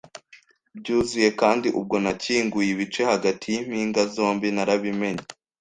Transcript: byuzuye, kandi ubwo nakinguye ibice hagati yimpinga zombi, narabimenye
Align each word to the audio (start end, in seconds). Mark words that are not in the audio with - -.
byuzuye, 0.77 1.29
kandi 1.41 1.67
ubwo 1.79 1.95
nakinguye 2.03 2.69
ibice 2.75 3.01
hagati 3.11 3.45
yimpinga 3.53 4.01
zombi, 4.15 4.47
narabimenye 4.55 5.23